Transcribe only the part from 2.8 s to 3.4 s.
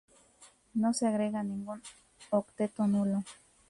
nulo.